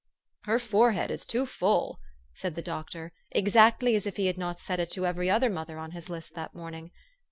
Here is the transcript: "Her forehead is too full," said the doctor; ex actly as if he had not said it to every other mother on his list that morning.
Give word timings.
"Her 0.45 0.57
forehead 0.57 1.11
is 1.11 1.27
too 1.27 1.45
full," 1.45 1.99
said 2.33 2.55
the 2.55 2.63
doctor; 2.63 3.11
ex 3.35 3.55
actly 3.55 3.95
as 3.95 4.07
if 4.07 4.17
he 4.17 4.25
had 4.25 4.37
not 4.39 4.59
said 4.59 4.79
it 4.79 4.89
to 4.93 5.05
every 5.05 5.29
other 5.29 5.51
mother 5.51 5.77
on 5.77 5.91
his 5.91 6.09
list 6.09 6.33
that 6.33 6.55
morning. 6.55 6.89